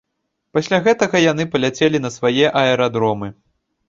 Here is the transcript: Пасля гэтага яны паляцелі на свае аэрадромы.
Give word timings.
Пасля 0.57 0.77
гэтага 0.87 1.19
яны 1.31 1.45
паляцелі 1.55 1.97
на 2.05 2.11
свае 2.15 2.45
аэрадромы. 2.63 3.29